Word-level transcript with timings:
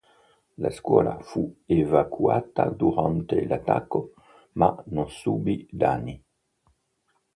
La 0.55 0.71
scuola 0.71 1.19
fu 1.19 1.57
evacuata 1.67 2.65
durante 2.71 3.45
l'attacco, 3.45 4.13
ma 4.53 4.75
non 4.87 5.07
subì 5.11 5.67
danni. 5.69 6.19